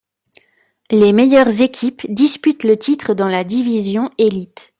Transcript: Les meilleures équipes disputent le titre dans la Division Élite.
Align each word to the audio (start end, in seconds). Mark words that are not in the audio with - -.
Les 0.89 1.13
meilleures 1.13 1.61
équipes 1.61 2.11
disputent 2.11 2.63
le 2.63 2.75
titre 2.79 3.13
dans 3.13 3.27
la 3.27 3.43
Division 3.43 4.09
Élite. 4.17 4.69